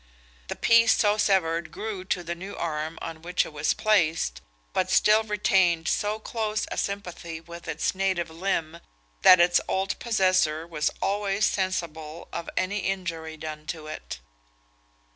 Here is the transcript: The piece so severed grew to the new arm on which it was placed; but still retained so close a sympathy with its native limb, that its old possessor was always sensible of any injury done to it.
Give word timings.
The 0.47 0.55
piece 0.55 0.97
so 0.97 1.19
severed 1.19 1.69
grew 1.71 2.03
to 2.05 2.23
the 2.23 2.33
new 2.33 2.55
arm 2.57 2.97
on 3.03 3.21
which 3.21 3.45
it 3.45 3.53
was 3.53 3.75
placed; 3.75 4.41
but 4.73 4.89
still 4.89 5.21
retained 5.23 5.87
so 5.87 6.17
close 6.17 6.65
a 6.71 6.77
sympathy 6.79 7.39
with 7.39 7.67
its 7.67 7.93
native 7.93 8.31
limb, 8.31 8.79
that 9.21 9.39
its 9.39 9.61
old 9.67 9.99
possessor 9.99 10.65
was 10.65 10.89
always 11.03 11.45
sensible 11.45 12.29
of 12.33 12.49
any 12.57 12.79
injury 12.79 13.37
done 13.37 13.67
to 13.67 13.85
it. 13.85 14.17